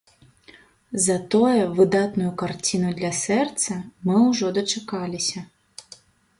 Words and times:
Затое 1.07 1.61
выдатную 1.81 2.31
карціну 2.43 2.89
для 3.01 3.11
сэрца 3.25 3.79
мы 4.09 4.15
ўжо 4.27 4.45
дачакаліся. 4.59 5.49